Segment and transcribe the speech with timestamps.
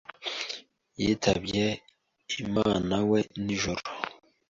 [1.01, 1.63] yitabye
[2.43, 3.81] Imanawe nijoro.